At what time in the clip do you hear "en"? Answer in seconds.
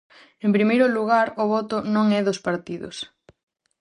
0.45-0.51